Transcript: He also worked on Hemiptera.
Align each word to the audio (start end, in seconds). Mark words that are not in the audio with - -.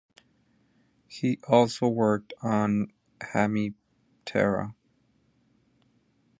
He 1.07 1.39
also 1.47 1.87
worked 1.87 2.33
on 2.41 2.91
Hemiptera. 3.19 4.73